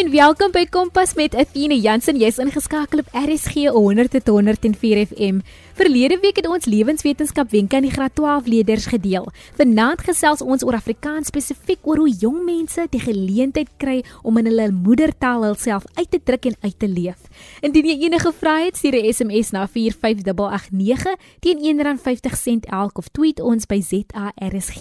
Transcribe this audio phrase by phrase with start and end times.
[0.00, 2.16] en welkom by Kompas met Athena Jansen.
[2.16, 5.42] Jy's ingeskakel op RSG 100 tot 104 FM.
[5.76, 9.28] Verlede week het ons lewenswetenskap wenke aan die graad 12 leerders gedeel.
[9.58, 14.48] Vanaand gesels ons oor Afrikaans spesifiek oor hoe jong mense die geleentheid kry om in
[14.48, 17.28] hulle moedertaal hulself uit te druk en uit te leef.
[17.60, 23.40] Indien jy enige vrae het, stuur 'n SMS na 45889 teen R1.50 elk of tweet
[23.40, 24.80] ons by ZARSG.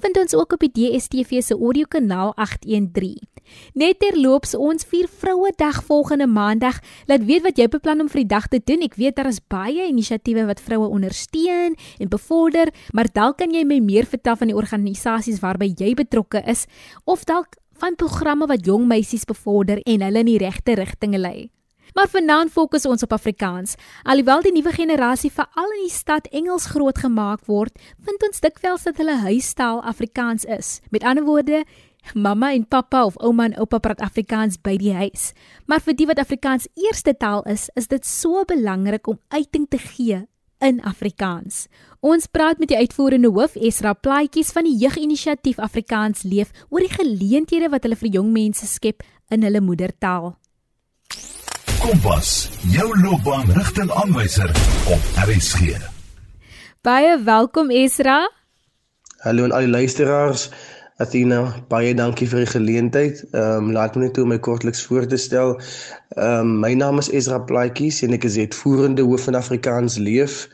[0.00, 3.28] Vind ons ook op die DSTV se audiokanaal 813.
[3.74, 6.80] Net terloops ons vier vroue dag volgende maandag.
[7.06, 8.84] Laat weet wat jy beplan om vir die dag te doen.
[8.86, 13.64] Ek weet daar is baie inisiatiewe wat vroue ondersteun en bevorder, maar dalk kan jy
[13.64, 16.66] my meer vertel van die organisasies waarby jy betrokke is
[17.04, 21.50] of dalk van programme wat jong meisies bevorder en hulle in die regte rigting lei.
[21.94, 23.76] Maar vanaand fokus ons op Afrikaans.
[24.02, 28.98] Alhoewel die nuwe generasie veral in die stad Engels grootgemaak word, vind ons dikwels dat
[28.98, 30.80] hulle huistaal Afrikaans is.
[30.90, 31.62] Met ander woorde,
[32.12, 35.32] Mamma en pappa of ouma en oupa praat Afrikaans by die huis.
[35.66, 39.80] Maar vir die wat Afrikaans eerste taal is, is dit so belangrik om uiting te
[39.80, 40.20] gee
[40.64, 41.66] in Afrikaans.
[42.04, 46.92] Ons praat met die uitvoerende hoof Esra Plaatjies van die Jeuginisiatief Afrikaans Leef oor die
[46.92, 50.34] geleenthede wat hulle vir jong mense skep in hulle moedertaal.
[51.84, 54.52] Kompas, jou loopbaanrigtingaanwyser
[54.92, 55.76] op RSG.
[56.84, 58.22] Baie welkom Esra.
[59.24, 60.48] Hallo aan al die luisteraars.
[61.04, 63.20] Athena, baie dankie vir die geleentheid.
[63.32, 65.58] Ehm um, laat my net toe my kortliks voor te stel.
[66.16, 70.48] Ehm um, my naam is Ezra Plaatjies en ek is uitvoerende hoof van Afrikaans Leef.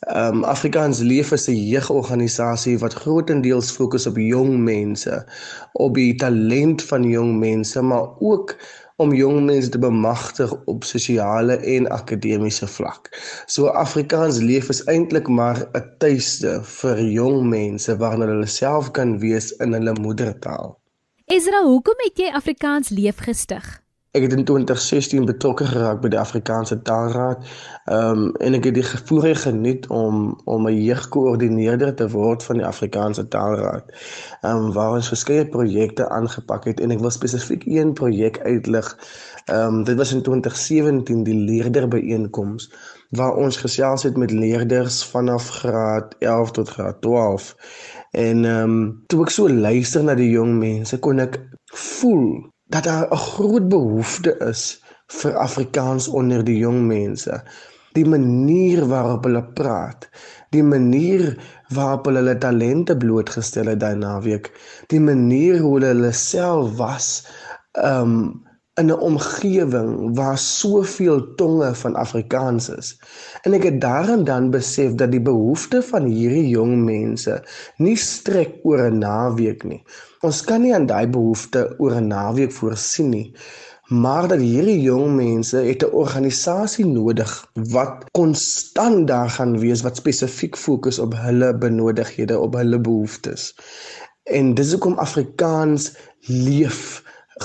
[0.00, 5.24] Ehm um, Afrikaans Leef is 'n jeugorganisasie wat grootendeels fokus op jong mense,
[5.72, 8.56] op die talent van jong mense, maar ook
[9.00, 13.08] om jong mense te bemagtig op sosiale en akademiese vlak.
[13.46, 19.18] So Afrikaans leef is eintlik maar 'n tuiste vir jong mense waarin hulle self kan
[19.18, 20.76] wees in hulle moedertaal.
[21.26, 23.80] Ezra, hoekom het jy Afrikaans leef gestig?
[24.10, 27.44] Ek het in 2016 betrokke geraak by die Afrikaanse Taalraad.
[27.84, 30.16] Ehm um, en ek het die voorreg geniet om
[30.50, 33.94] om 'n jeugkoördineerder te word van die Afrikaanse Taalraad.
[34.40, 38.90] Ehm um, waar ons verskeie projekte aangepak het en ek wil spesifiek een projek uitlig.
[39.44, 42.70] Ehm um, dit was in 2017 die leerderbyeenkoms
[43.10, 47.56] waar ons gesels het met leerders vanaf graad 11 tot graad 12.
[48.10, 52.84] En ehm um, toe ek so luister na die jong mense kon ek voel dat
[52.84, 57.42] daar 'n groot behoefte is vir Afrikaans onder die jong mense.
[57.92, 60.08] Die manier waarop hulle praat,
[60.50, 61.34] die manier
[61.74, 64.52] waarop hulle hulle talente blootgestel het daai naweek,
[64.86, 67.26] die manier hoe hulle hulle self was,
[67.74, 68.46] um
[68.80, 73.00] in 'n omgewing waar soveel tonge van Afrikaans is.
[73.42, 77.42] En ek het daarin dan besef dat die behoefte van hierdie jong mense
[77.76, 79.82] nie strek oor 'n naweek nie.
[80.20, 83.28] Ons kan nie aan daai behoefte oor 'n naweek voorsien nie.
[84.02, 87.30] Maar dat hierdie jong mense het 'n organisasie nodig
[87.76, 93.54] wat konstant daar gaan wees wat spesifiek fokus op hulle benodighede, op hulle behoeftes.
[94.22, 97.02] En dis hoekom Afrikaans leef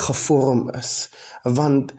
[0.07, 1.09] gevorm is
[1.43, 1.93] want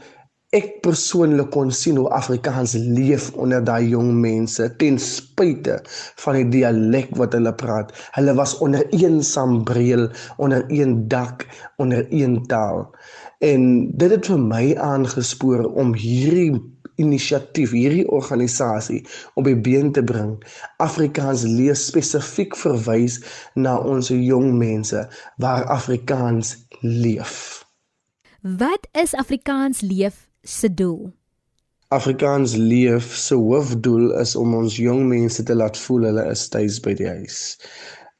[0.56, 5.80] ek persoonlik kon sien hoe Afrikaans leef onder daai jong mense ten spyte
[6.22, 7.92] van die dialek wat hulle praat.
[8.16, 10.08] Hulle was onder een sambreel,
[10.40, 11.44] onder een dak,
[11.76, 12.86] onder een taal.
[13.44, 16.54] En dit het vir my aangespoor om hierdie
[16.96, 19.02] inisiatief, hierdie organisasie
[19.36, 20.38] op die been te bring.
[20.80, 23.20] Afrikaans leef spesifiek verwys
[23.54, 25.04] na ons jong mense
[25.36, 27.66] waar Afrikaans leef.
[28.40, 31.10] Wat is Afrikaans Leef se doel?
[31.94, 36.80] Afrikaans Leef se hoofdoel is om ons jong mense te laat voel hulle is tuis
[36.82, 37.38] by die huis.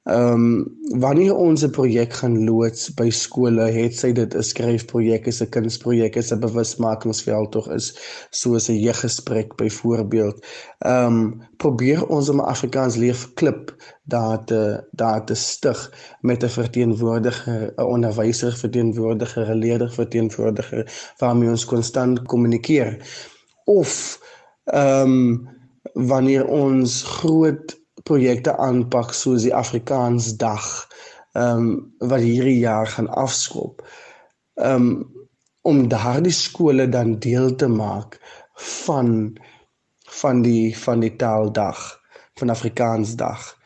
[0.06, 5.26] Ehm um, wanneer ons 'n projek gaan loods by skole, het sy dit 'n skryfprojek,
[5.26, 7.88] is 'n kunsprojek, is 'n bewusmakingsveldtog is
[8.30, 10.46] soos 'n jeuggesprek byvoorbeeld.
[10.78, 13.74] Ehm um, probeer ons om Afrikaans leef klip
[14.04, 21.50] daar te daar te stig met 'n verteenwoordiger, 'n onderwyser verteenwoordiger, 'n leerder verteenwoordiger waarmee
[21.50, 22.98] ons konstant kommunikeer.
[23.64, 24.20] Of
[24.64, 25.48] ehm um,
[25.92, 30.66] wanneer ons groot projekte aanpak soos die Afrikaansdag
[31.36, 33.84] ehm um, wat hierdie jaar gaan afskop.
[34.54, 35.14] Ehm um,
[35.66, 38.20] om daardie skole dan deel te maak
[38.86, 39.36] van
[40.20, 41.80] van die van die taaldag
[42.38, 43.56] van Afrikaansdag.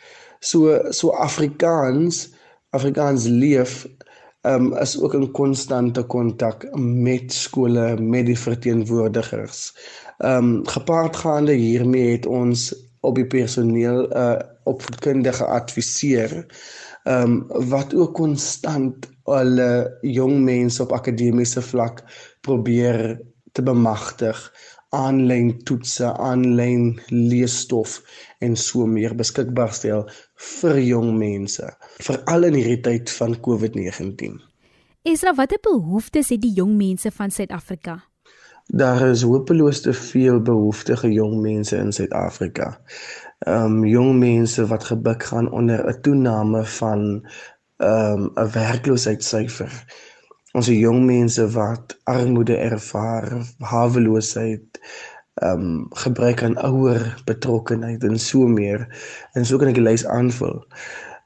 [0.41, 2.31] So so Afrikaans
[2.71, 3.85] Afrikaans leef
[4.41, 9.75] ehm um, is ook in konstante kontak met skole met die verteenwoordigers.
[10.19, 14.39] Ehm um, gepaardgaande hiermee het ons op die personeel uh
[14.71, 16.35] opvoedkundige adviseer.
[17.09, 22.05] Ehm um, wat ook konstant hulle jong mense op akademiese vlak
[22.41, 23.21] probeer
[23.53, 24.39] te bemagtig
[24.91, 28.01] aanlyn toetse, aanlyn leesstof
[28.43, 30.07] en so meer beskikbaar stel
[30.59, 31.67] vir jong mense,
[32.03, 34.39] veral in hierdie tyd van COVID-19.
[35.07, 38.01] Esra, watter behoeftes het die jong mense van Suid-Afrika?
[38.73, 42.81] Daar is hopeloos te veel behoeftige jong mense in Suid-Afrika.
[43.39, 47.27] Ehm um, jong mense wat gebuk gaan onder 'n toename van
[47.77, 49.85] ehm um, 'n werkloosheidssyfer
[50.53, 54.81] ons jong mense wat armoede ervaar, haweloosheid,
[55.35, 58.83] ehm um, gebrek aan ouer betrokkenheid en so meer.
[59.33, 60.59] En so kan ek die lys aanvul.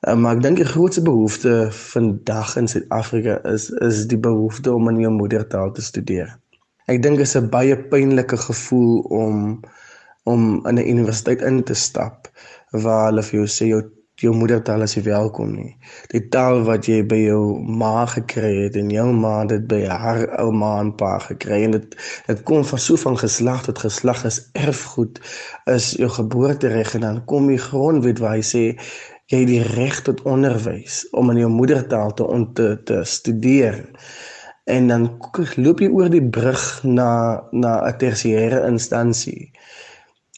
[0.08, 4.88] Um, maar ek dink die grootste behoefte vandag in Suid-Afrika is is die behoefte om
[4.92, 6.36] in jou moedertaal te studeer.
[6.92, 9.36] Ek dink dit is 'n baie pynlike gevoel om
[10.32, 12.28] om in 'n universiteit in te stap
[12.84, 13.82] waar hulle vir jou sê jou
[14.22, 15.76] jou moedertaal is nie welkom nie.
[16.12, 20.20] Die taal wat jy by jou ma gekry het en jou ma dit by haar
[20.42, 21.96] ouma en pa gekry en dit
[22.26, 25.18] dit kom van so van geslag tot geslag is erfgoed
[25.74, 28.64] is jou geboortereg en dan kom die grondwet waar hy sê
[29.32, 33.82] jy het die reg tot onderwys om in jou moedertaal te te, te studeer.
[34.64, 35.08] En dan
[35.56, 39.52] loop jy oor die brug na na 'n tersiêre instansie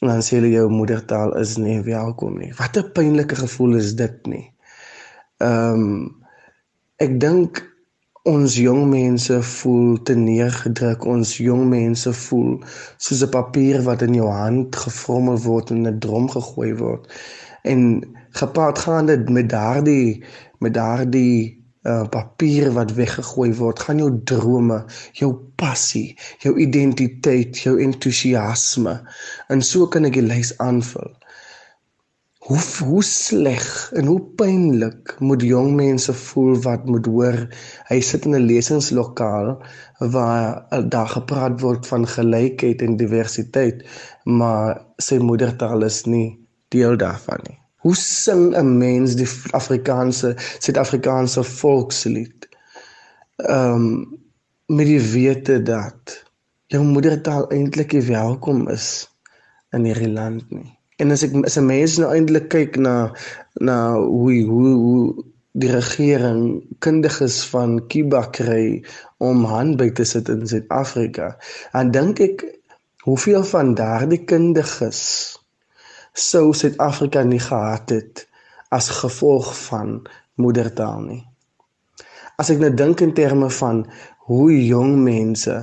[0.03, 2.53] en dan sê hulle jou moedertaal is nie welkom nie.
[2.59, 4.53] Wat 'n pynlike gevoel is dit nie.
[5.39, 6.25] Ehm um,
[6.97, 7.63] ek dink
[8.27, 11.05] ons jong mense voel te neergedruk.
[11.05, 12.59] Ons jong mense voel
[12.97, 17.13] soos 'n papier wat in jou hand gevrommel word en 'n drom gegooi word.
[17.63, 20.25] En gepaard gaan dit met daardie
[20.59, 24.83] met daardie uh, papier wat weggegooi word, gaan jou drome,
[25.19, 25.31] jou
[25.61, 28.99] passie, jou identiteit, jou entoesiasme.
[29.53, 31.15] En so kan ek die lys aanvul.
[32.47, 33.65] Hoe hoe sleg
[33.99, 37.41] en hoe pynlik moet jong mense voel wat moet hoor
[37.89, 39.51] hy sit in 'n lesingslokaal
[40.15, 40.63] waar
[40.95, 43.83] daar gepraat word van gelykheid en diversiteit,
[44.25, 46.39] maar sy moedertaal is nie
[46.71, 47.66] deel daarvan nie.
[47.87, 52.49] Hoe sing 'n mens die Afrikaanse Suid-Afrikaanse volkslied?
[53.37, 54.25] Ehm um,
[54.67, 56.15] met die wete dat
[56.75, 58.89] jou moedertaal eintlik nie welkom is
[59.71, 60.67] in hierdie land nie.
[60.99, 62.97] En as ek as 'n mens nou eintlik kyk na
[63.71, 65.25] na hoe hoe hoe
[65.63, 66.43] die regering
[66.79, 68.83] kundiges van Kiba kry
[69.31, 71.37] om handby te sit in Suid-Afrika,
[71.73, 72.47] dan dink ek
[73.07, 75.03] hoeveel van daardie kundiges
[76.17, 78.25] sou Suid-Afrika nie gehad het
[78.73, 80.01] as gevolg van
[80.41, 81.23] moedertaal nie.
[82.41, 83.85] As ek nou dink in terme van
[84.29, 85.57] hoe jong mense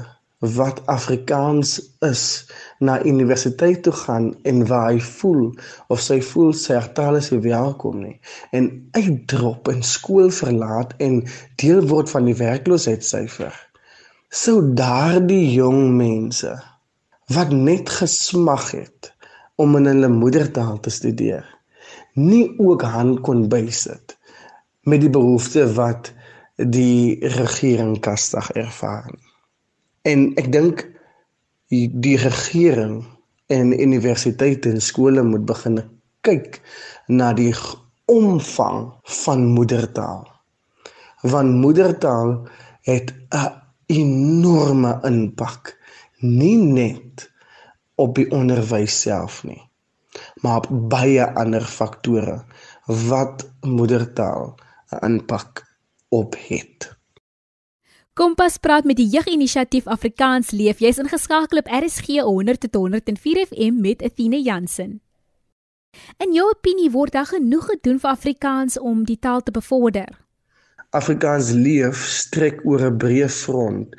[0.44, 5.54] wat Afrikaans is na universiteit toe gaan en waar hy voel
[5.88, 8.18] of sy voel sy taal is welkom nie
[8.52, 11.22] en uitdrop en skool verlaat en
[11.64, 13.56] deel word van die werkloosheidssyfer
[14.44, 16.52] sou daardie jong mense
[17.32, 19.13] wat net gesmag het
[19.56, 21.46] om in hulle moedertaal te studeer
[22.14, 24.18] nie ook hand kon bysit
[24.90, 26.12] met die behoefte wat
[26.56, 29.10] die regering kastig ervaar.
[30.06, 30.84] En ek dink
[31.74, 33.02] die regering
[33.54, 35.82] en universiteite en skole moet begin
[36.24, 36.60] kyk
[37.08, 37.54] na die
[38.12, 38.92] omvang
[39.24, 40.28] van moedertaal.
[41.24, 42.48] Want moedertaal
[42.86, 43.50] het 'n
[43.88, 45.78] enorme impak
[46.20, 47.32] nie net
[47.96, 49.62] op die onderwys self nie,
[50.42, 52.44] maar op baie ander faktore
[52.86, 54.56] wat moedertaal
[54.92, 55.64] 'n impak
[56.10, 56.92] op het.
[58.14, 60.80] Kompas praat met die jeuginisiatief Afrikaans Leef.
[60.80, 65.02] Jy's ingeskakel op RSG 100 tot 104 FM met Athena Jansen.
[66.18, 70.10] In jou opinie word daar genoeg gedoen vir Afrikaans om die taal te bevorder?
[70.94, 73.96] Afrikaans Leef strek oor 'n breë front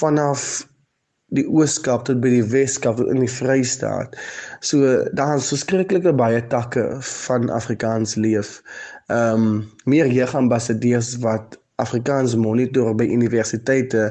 [0.00, 0.64] vanaf
[1.36, 4.16] die Ooskaap tot by die Weskaap in die Vrystaat.
[4.64, 8.58] So daar's verskriklike baie takke van Afrikaans leef.
[9.08, 14.08] Ehm um, meer jeugambassadeurs wat Afrikaans monitor by universiteite,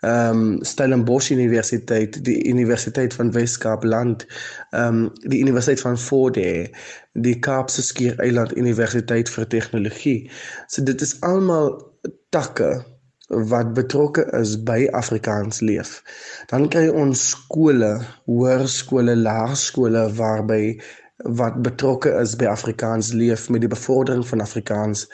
[0.00, 4.26] ehm um, Stellenbosch Universiteit, die Universiteit van Weskaap land,
[4.70, 6.70] ehm um, die Universiteit van Hare,
[7.12, 10.30] die Kaapse Skiereiland Universiteit vir Tegnologie.
[10.68, 11.76] So dit is almal
[12.30, 12.84] takke
[13.30, 16.02] wat betrokke is by Afrikaans leef.
[16.50, 17.92] Dan kry ons skole,
[18.26, 20.80] hoërskole, laerskole waarby
[21.38, 25.06] wat betrokke is by Afrikaans leef met die bevordering van Afrikaans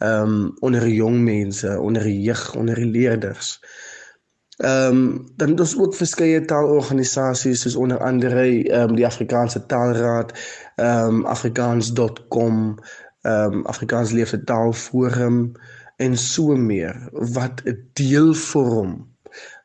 [0.00, 3.60] ehm um, onder jong mense, onder jeug, onder leerders.
[4.56, 10.32] Ehm um, dan ons ook verskeie taalorganisasies soos onder andere ehm um, die Afrikaanse Taalraad,
[10.76, 12.78] ehm um, afrikaans.com,
[13.22, 15.52] ehm um, Afrikaans Leef Taalforum
[16.00, 16.96] en so meer
[17.36, 18.92] wat 'n deel vorm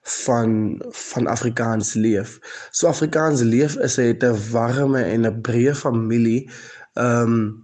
[0.05, 2.39] van van Afrikaans leef.
[2.71, 6.49] So Afrikaans leef is hy 'n warme en 'n breë familie
[6.93, 7.63] ehm um,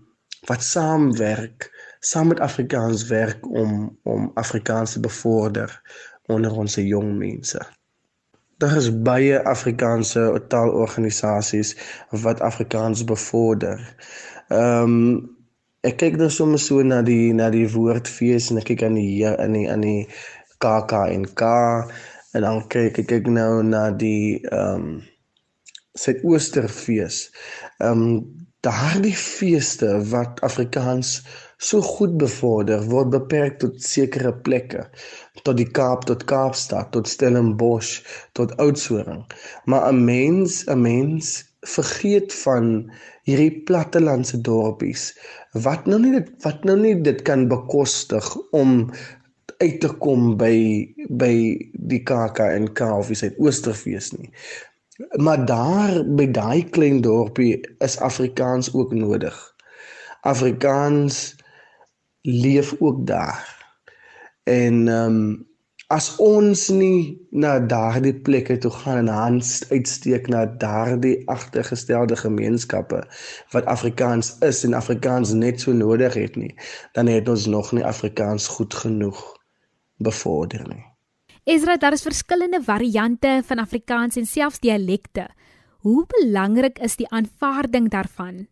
[0.49, 5.81] wat saamwerk, saam met Afrikaans werk om om Afrikaans te bevorder
[6.25, 7.61] onder ons jong mense.
[8.57, 11.75] Daar is baie Afrikaanse taalorganisasies
[12.09, 13.95] wat Afrikaans bevorder.
[14.47, 15.39] Ehm um,
[15.87, 19.25] ek kyk nou soms so na die na die woordfees en ek kyk aan die
[19.27, 20.01] aan die aan die
[20.61, 21.47] KAK en K
[22.37, 24.91] en dan kyk ek kyk nou na die ehm um,
[26.01, 27.17] Suidoosterfees.
[27.83, 28.13] Ehm um,
[28.61, 31.15] daardie feeste wat Afrikaans
[31.57, 34.85] so goed bevorder word beperk tot sekere plekke.
[35.41, 38.05] Tot die Kaap tot Kaapstad tot Stellenbosch
[38.37, 39.25] tot Oudtshoorn.
[39.65, 41.33] Maar 'n mens 'n mens
[41.75, 42.91] vergeet van
[43.25, 45.11] hierdie plattelandse dorpies
[45.51, 48.89] wat nou nie dit wat nou nie dit kan bekostig om
[49.61, 50.55] uit te kom by
[51.09, 51.33] by
[51.91, 54.31] die KAK&K of die Suidoosterfees nie.
[55.19, 59.37] Maar daar by daai klein dorpie is Afrikaans ook nodig.
[60.21, 61.35] Afrikaans
[62.21, 63.45] leef ook daar.
[64.43, 65.49] En ehm um,
[65.91, 73.01] as ons nie na daardie plekke toe gaan en hand uitsteek na daardie agtergestelde gemeenskappe
[73.55, 76.53] wat Afrikaans is en Afrikaans net so nodig het nie,
[76.95, 79.19] dan het ons nog nie Afrikaans goed genoeg
[79.99, 80.85] bevorder nie.
[81.43, 85.27] Ezra, daar is verskillende variante van Afrikaans en selfs dialekte.
[85.81, 88.45] Hoe belangrik is die aanvaarding daarvan?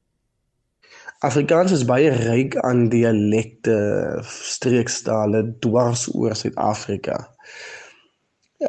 [1.19, 3.75] Afrikaans is baie ryk aan dialekte,
[4.23, 7.17] streekstale dwars oor Suid-Afrika.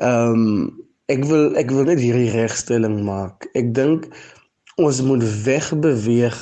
[0.01, 3.47] Ehm um, ek wil ek wil net hierdie regstelling maak.
[3.59, 4.09] Ek dink
[4.83, 6.39] ons moet wegbeweeg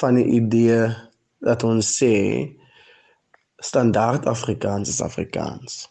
[0.00, 0.88] van die idee
[1.46, 2.14] dat ons sê
[3.62, 5.84] standaard Afrikaans is Afrikaans.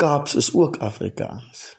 [0.00, 1.74] Kaaps is ook Afrikaans.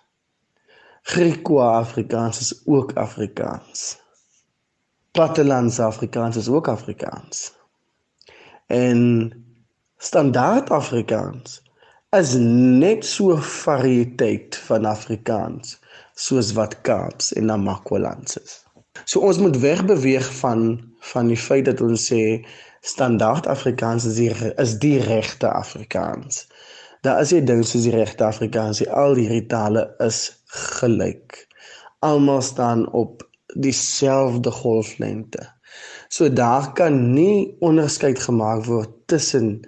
[1.10, 3.98] Griekwa Afrikaans is ook Afrikaans.
[5.12, 7.54] Plattelands Afrikaans is ook Afrikaans.
[8.68, 9.32] En
[9.98, 11.62] standaard Afrikaans
[12.10, 15.80] is net so variëteit van Afrikaans
[16.14, 18.64] soos wat Kaaps en Namakwalands is.
[19.06, 22.46] So ons moet wegbeweeg van van die feit dat ons sê
[22.82, 26.44] standaard Afrikaans is die, is die regte Afrikaans.
[27.02, 30.26] Daar is jy ding soos die regte Afrikaans, die al hierdie tale is
[30.80, 31.46] gelyk.
[32.04, 33.24] Almal staan op
[33.56, 35.48] dieselfde golflengte.
[36.10, 39.62] So daar kan nie onderskeid gemaak word tussen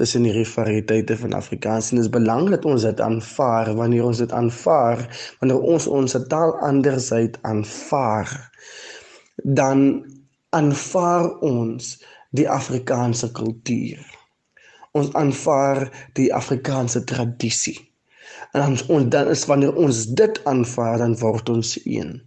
[0.00, 4.22] tussen hierdie variëteite van Afrikaans en dit is belangrik dat ons dit aanvaar wanneer ons
[4.24, 5.02] dit aanvaar
[5.40, 8.32] wanneer ons ons taal andersheid aanvaar
[9.60, 9.84] dan
[10.56, 11.92] aanvaar ons
[12.36, 14.00] die Afrikaanse kultuur.
[14.92, 15.86] Ons aanvaar
[16.16, 17.78] die Afrikaanse tradisie.
[18.52, 22.20] En ons en dan is wanneer ons dit aanvaar dan word ons een.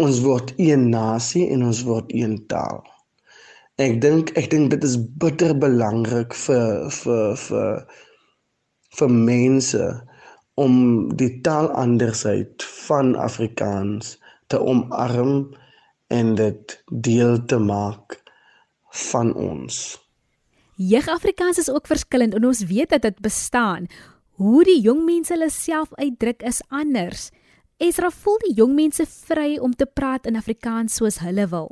[0.00, 2.80] Ons word een nasie en ons word een taal.
[3.80, 7.70] Ek dink ek dink dit is bitter belangrik vir vir vir
[8.98, 9.86] vir mense
[10.60, 10.74] om
[11.16, 14.16] die taalandersheid van Afrikaans
[14.52, 15.50] te omarm
[16.10, 18.18] en dit deel te maak
[19.08, 19.98] van ons.
[20.80, 23.86] Jeug-Afrikaans is ook verskillend en ons weet dat dit bestaan.
[24.40, 27.28] Hoe die jong mense hulle self uitdruk is anders.
[27.80, 31.70] Esra voel die jong mense vry om te praat in Afrikaans soos hulle wil.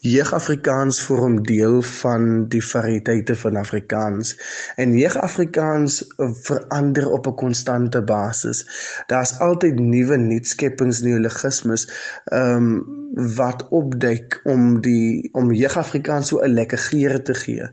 [0.00, 4.36] Jeug-Afrikaans vorm deel van die variëteite van Afrikaans
[4.76, 8.66] en Jeug-Afrikaans verander op 'n konstante basis.
[9.06, 11.88] Daar's altyd nuwe nuutskeppings, neologismes,
[12.24, 13.04] ehm um,
[13.36, 17.68] wat opduik om die om Jeug-Afrikaans so 'n lekker geur te gee.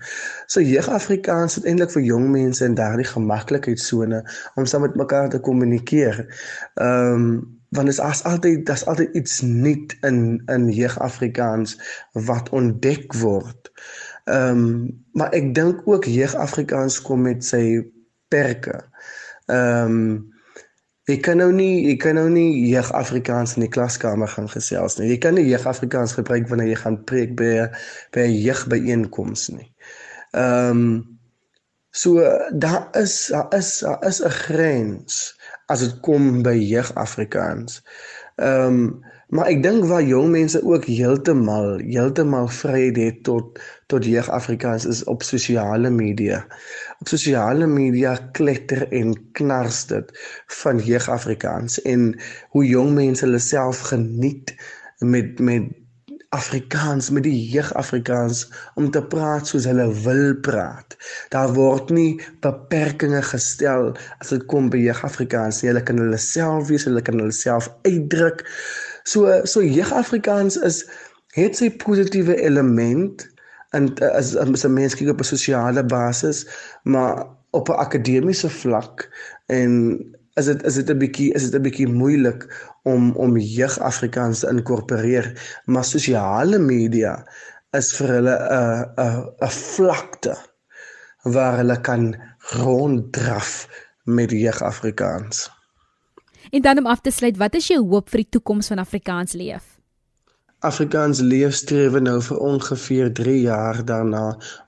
[0.45, 4.23] So Jeug-Afrikaans is eintlik vir jong mense in daardie gemaklikheidsone
[4.55, 6.25] om saam met mekaar te kommunikeer.
[6.73, 11.77] Ehm um, want dit is altyd daar's altyd iets nuut in in jeug Afrikaans
[12.11, 13.71] wat ontdek word.
[14.25, 17.81] Ehm um, maar ek dink ook jeug Afrikaans kom met sy
[18.27, 18.83] perke.
[19.45, 20.31] Ehm um,
[21.09, 24.95] jy kan nou nie jy kan nou nie jeug Afrikaans in die klaskamer gaan gesels
[24.99, 25.09] nie.
[25.11, 27.67] Jy kan nie jeug Afrikaans gebruik wanneer jy gaan preek by
[28.15, 29.67] by 'n jeugbyeenkoms nie.
[30.31, 31.19] Ehm um,
[31.93, 32.21] so
[32.57, 35.35] daar is daar is daar is 'n grens
[35.71, 37.81] as dit kom by jeug Afrikaans.
[38.35, 43.57] Ehm um, maar ek dink waar jong mense ook heeltemal heeltemal vryheid het tot
[43.89, 46.43] tot jeug Afrikaans is op sosiale media.
[47.01, 50.11] Op sosiale media kletter en knars dit
[50.61, 52.11] van jeug Afrikaans en
[52.53, 54.53] hoe jong mense hulle self geniet
[54.99, 55.71] met met
[56.33, 58.47] Afrikaans met die jeug Afrikaans
[58.79, 60.97] om te praat soos hulle wil praat.
[61.33, 65.69] Daar word nie beperkings gestel as dit kom by jeug Afrikaans nie.
[65.71, 68.41] Hulle kan hulle self wees, hulle kan hulle self uitdruk.
[69.05, 70.83] So so jeug Afrikaans is
[71.37, 73.27] het sy positiewe element
[73.73, 76.45] en as as 'n mens kyk op 'n sosiale basis,
[76.83, 79.09] maar op 'n akademiese vlak
[79.45, 82.45] en is dit is dit 'n bietjie is dit 'n bietjie moeilik
[82.83, 85.33] om om jeug Afrikaans te inkorporeer,
[85.65, 87.25] maar sosiale media
[87.71, 90.35] is vir hulle 'n 'n 'n vlakte
[91.23, 93.67] waar hulle kan ronddraf
[94.03, 95.51] met jeug Afrikaans.
[96.51, 99.33] En dan om af te sluit, wat is jou hoop vir die toekoms van Afrikaans
[99.33, 99.72] leef?
[100.63, 104.21] Afrikaans leefstrewe nou vir ongeveer 3 jaar daarna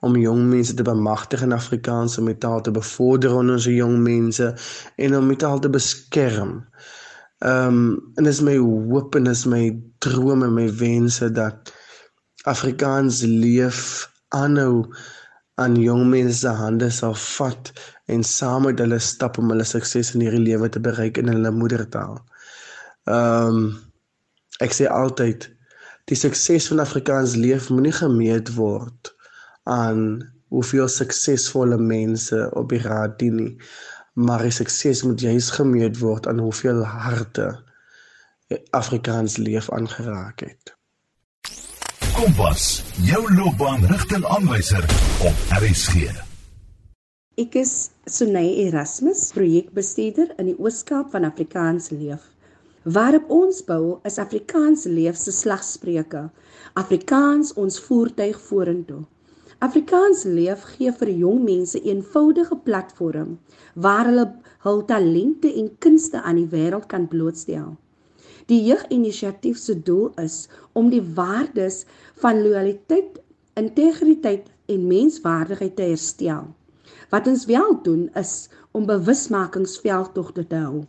[0.04, 3.96] om jong mense te bemagtig in Afrikaans om die taal te bevorder onder ons jong
[4.04, 4.50] mense
[5.08, 6.58] en om die taal te beskerm.
[7.48, 7.88] Ehm um,
[8.20, 9.72] en is my hoop en is my
[10.04, 11.72] drome en my wense dat
[12.44, 14.84] Afrikaans leef aanhou
[15.56, 17.72] aan jong mense se hande sal vat
[18.12, 21.56] en saam met hulle stap om hulle sukses in hierdie lewe te bereik in hulle
[21.56, 22.20] moedertaal.
[23.08, 23.76] Ehm um,
[24.64, 25.55] ek sê altyd
[26.06, 29.10] Die sukses van Afrikaans leef moenie gemeet word
[29.64, 30.02] aan
[30.54, 33.54] hoeveel suksesvolle mense op die raad dien nie,
[34.14, 37.48] maar die sukses moet juis gemeet word aan hoeveel harte
[38.70, 40.76] Afrikaans leef aangeraak het.
[42.14, 44.86] Kompas, jou loopbaanrigtingaanwyser
[45.26, 46.06] op RSG.
[47.42, 47.74] Ek is
[48.06, 52.30] Sunay Erasmus, projekbestuurder in die Oos-Kaap van Afrikaans leef.
[52.86, 56.20] Waarop ons bou is Afrikaans leef se slagspreuke.
[56.78, 59.00] Afrikaans ons voertuig vorentoe.
[59.66, 63.40] Afrikaans leef gee vir jong mense 'n eenvoudige platform
[63.74, 64.28] waar hulle
[64.68, 67.74] hul talente en kunste aan die wêreld kan blootstel.
[68.46, 71.86] Die jeuginisiatief se doel is om die waardes
[72.22, 73.22] van loyaliteit,
[73.54, 76.54] integriteit en menswaardigheid te herstel.
[77.10, 80.86] Wat ons wel doen is om bewusmakingsveldtogte te hou.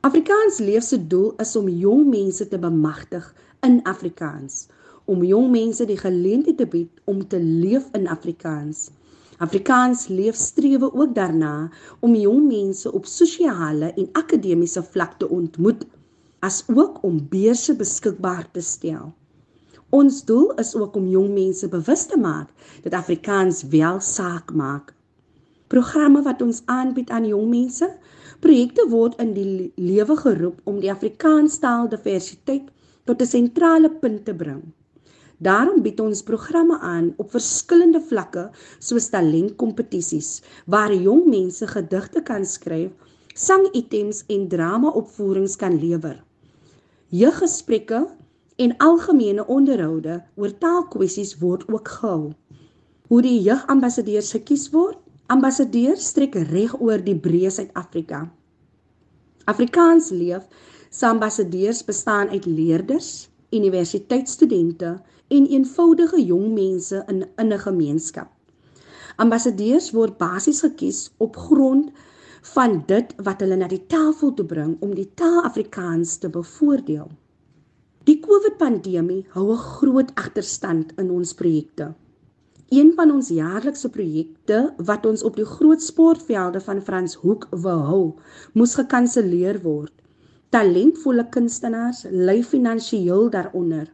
[0.00, 3.24] Afrikaans leef se doel is om jong mense te bemagtig
[3.66, 4.62] in Afrikaans,
[5.04, 8.86] om jong mense die geleentheid te bied om te leef in Afrikaans.
[9.44, 11.68] Afrikaans leef strewe ook daarna
[12.00, 15.84] om jong mense op sosiale en akademiese vlak te ontmoet,
[16.40, 19.12] as ook om beurse beskikbaar te stel.
[19.92, 22.48] Ons doel is ook om jong mense bewus te maak
[22.86, 24.94] dat Afrikaans wel saak maak.
[25.68, 27.92] Programme wat ons aanbied aan jong mense
[28.40, 32.70] Projekte word in die lewe geroep om die Afrikaanstaal diversiteit
[33.04, 34.62] tot 'n sentrale punt te bring.
[35.40, 42.44] Daarom bied ons programme aan op verskillende vlakke soos talentkompetisies waar jong mense gedigte kan
[42.44, 42.90] skryf,
[43.34, 46.24] sangitems en dramaopvoerings kan lewer.
[47.08, 48.06] Jeuggesprekke
[48.56, 52.32] en algemene onderhoude oor taalkwessies word ook gehou.
[53.08, 54.99] Hoe die jeugambassadeurs gekies word,
[55.30, 58.24] Ambassadeurs strek reg oor die breë Suid-Afrika.
[59.52, 60.48] Afrikaans leef
[60.90, 64.90] se ambassadeurs bestaan uit leerders, universiteitsstudente
[65.30, 68.26] en eenvoudige jong mense in 'n gemeenskap.
[69.22, 71.92] Ambassadeurs word basies gekies op grond
[72.56, 77.06] van dit wat hulle na die tafel toe bring om die taal Afrikaans te bevoordeel.
[78.04, 81.94] Die COVID-pandemie hou 'n groot agterstand in ons projekte.
[82.70, 87.78] Een van ons jaarlikse projekte wat ons op die groot sportvelde van Frans Hoek wou
[87.82, 88.02] hou,
[88.54, 89.90] moes gekanselleer word.
[90.54, 93.88] Talentvolle kunstenaars ly finansiëel daaronder.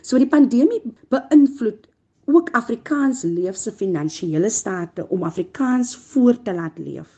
[0.00, 0.80] So die pandemie
[1.12, 1.84] beïnvloed
[2.32, 7.10] ook Afrikaans leef se finansiële state om Afrikaans voort te laat leef.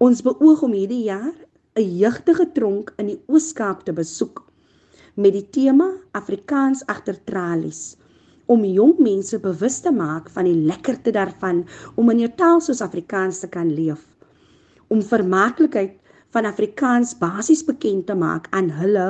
[0.00, 1.34] Ons beoog om hierdie jaar
[1.76, 4.40] 'n jeugtige tronk in die Oos-Kaap te besoek
[5.14, 7.96] met die tema Afrikaans agter tralies
[8.46, 11.64] om jong mense bewus te maak van die lekkerte daarvan
[11.96, 14.02] om in jou taal soos Afrikaans te kan leef.
[14.92, 15.96] Om vermaaklikheid
[16.34, 19.06] van Afrikaans basies bekend te maak aan hulle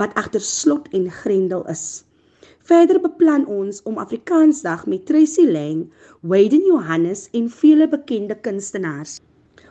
[0.00, 2.04] wat agter slot en grendel is.
[2.64, 5.84] Verder beplan ons om Afrikaansdag met Tracy Lang,
[6.22, 9.20] Wayne Johannes en vele bekende kunstenaars.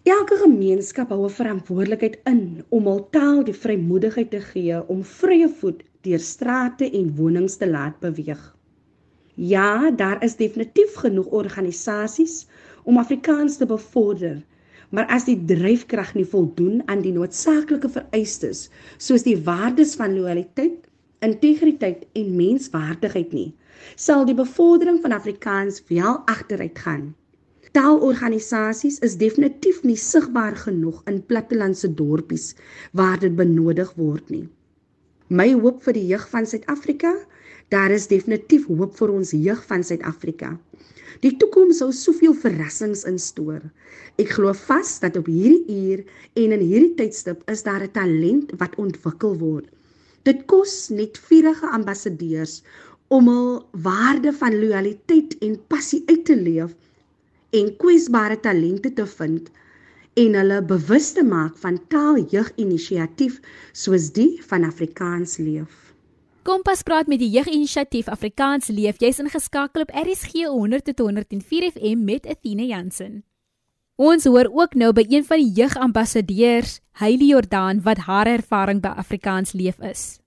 [0.04, 5.48] Elke gemeenskap hou 'n verantwoordelikheid in om hul taal die vrymoedigheid te gee om vrye
[5.60, 8.56] voet deur strate en wonings te laat beweeg.
[9.34, 12.46] Ja, daar is definitief genoeg organisasies
[12.84, 14.42] om Afrikaans te bevorder,
[14.90, 20.88] maar as die dryfkrag nie voldoen aan die noodsaaklike vereistes soos die waardes van loyaliteit,
[21.26, 23.50] integriteit en menswaardigheid nie,
[23.96, 27.12] sal die bevordering van Afrikaans wel agteruit gaan.
[27.74, 32.52] Taalorganisasies is definitief nie sigbaar genoeg in plattelandse dorpies
[32.92, 34.44] waar dit benodig word nie.
[35.28, 37.10] My hoop vir die jeug van Suid-Afrika,
[37.74, 40.52] daar is definitief hoop vir ons jeug van Suid-Afrika.
[41.24, 43.62] Die toekoms sou soveel verrassings instoor.
[44.22, 46.04] Ek glo vas dat op hierdie uur
[46.38, 49.66] en in hierdie tydstip is daar 'n talent wat ontwikkel word.
[50.24, 52.62] Dit kos net vurige ambassadeurs
[53.12, 53.50] om hul
[53.84, 56.72] waarde van lojaliteit en passie uit te leef
[57.54, 59.50] en kwesbare talente te vind
[60.14, 63.40] en hulle bewus te maak van taaljeug-inisiatief
[63.72, 65.92] soos die van Afrikaans leef.
[66.44, 68.98] Kompas praat met die jeuginisiatief Afrikaans leef.
[69.00, 73.22] Jy's ingeskakel op RSG 100.104 FM met Athena Jansen.
[73.96, 78.90] Ons hoor ook nou by een van die jeugambassadeurs, Hailey Jordan, wat haar ervaring by
[78.98, 80.18] Afrikaans leef is.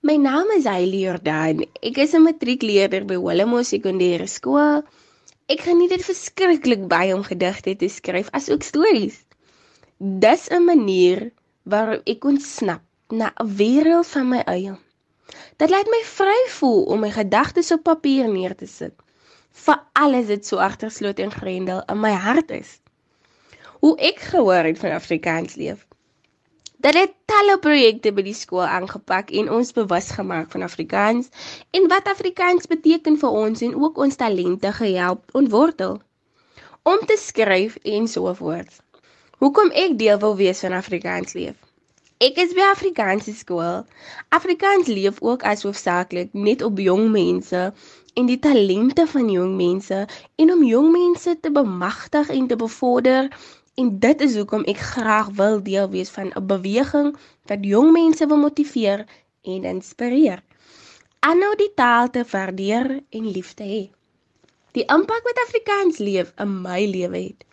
[0.00, 1.62] My naam is Hailey Jordan.
[1.82, 4.82] Ek is 'n matriekleerder by Willemo Sekondêre Skool
[5.46, 9.20] Ek geniet dit verskriklik baie om gedigte te skryf asook stories.
[9.98, 11.30] Dis 'n manier
[11.62, 14.74] waarop ek ontsnap na 'n wêreld van my eie.
[15.56, 18.94] Dit laat my vry voel om my gedagtes op papier neer te sit.
[19.52, 22.80] Vir alles dit so agtersloot en grendel in my hart is.
[23.80, 25.86] Hoe ek gehoor het van Afrikaans leef.
[26.76, 31.28] Dat het talle projekte by die skool aangepak en ons bewus gemaak van Afrikaans
[31.70, 36.00] en wat Afrikaans beteken vir ons en ook ons talente gehelp ontwortel
[36.82, 38.80] om te skryf en so voort.
[39.42, 41.56] Hoekom ek deel wil wees van Afrikaans leef?
[42.16, 43.82] Ek is by Afrikaanse skool.
[44.32, 47.72] Afrikaans leef ook as hoofsaaklik net op jong mense
[48.16, 49.98] en die talente van jong mense
[50.40, 53.28] en om jong mense te bemagtig en te bevorder
[53.76, 57.08] En dit is hoekom ek graag wil deel wees van 'n beweging
[57.50, 59.04] wat jong mense wil motiveer
[59.42, 60.40] en inspireer.
[61.20, 63.82] Aanhou die taal te waardeer en lief te hê.
[64.72, 67.44] Die impak wat Afrikaans leef in my lewe het.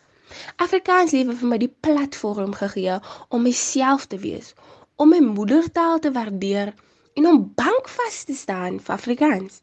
[0.56, 4.54] Afrikaans lewe vir my die platform gegee om myself te wees,
[4.96, 6.74] om my moedertaal te waardeer
[7.20, 9.62] en om bankvas te staan vir Afrikaans,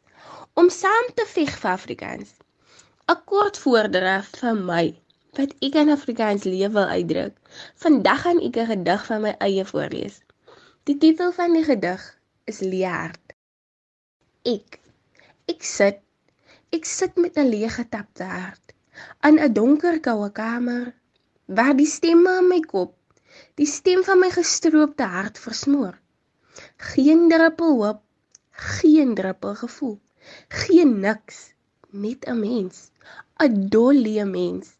[0.53, 2.35] om saam te veg vir Afrikaans.
[3.09, 5.00] 'n Kort voordrag vir my
[5.39, 7.35] wat ek in Afrikaans lewe wil uitdruk.
[7.83, 10.17] Vandag gaan ek 'n gedig van my eie voorlees.
[10.83, 12.01] Die titel van die gedig
[12.51, 13.35] is Leehart.
[14.43, 14.79] Ek
[15.53, 16.01] ek sit
[16.75, 18.75] ek sit met 'n leeg getapte hart
[19.29, 20.93] in 'n donker koue kamer
[21.45, 22.93] waar die stemme in my kop
[23.55, 25.95] die stem van my gestroopte hart versmoor.
[26.91, 28.01] Geen druppel hoop,
[28.51, 29.97] geen druppel gevoel,
[30.47, 31.53] geen niks,
[31.89, 32.91] net 'n mens,
[33.39, 34.75] 'n dolle mens